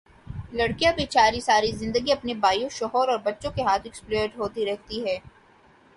لڑکیاں 0.57 0.93
بے 0.97 1.05
چاری 1.15 1.39
ساری 1.47 1.71
زندگی 1.81 2.11
اپنے 2.11 2.33
بھائیوں، 2.43 2.69
شوہر 2.77 3.07
اور 3.09 3.19
بچوں 3.27 3.51
کے 3.55 3.61
ہاتھوں 3.63 3.87
ایکسپلائٹ 3.89 4.31
ہوتی 4.39 4.65
رہتی 4.65 4.97
ہیں 5.05 5.19